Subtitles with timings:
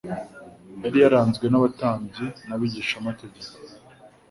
[0.83, 3.55] Yari yaranzwe n’abatambyi n’abigishamategeko,